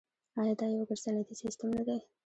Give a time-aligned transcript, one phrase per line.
[0.39, 1.97] آیا دا یو ګډ صنعتي سیستم نه دی؟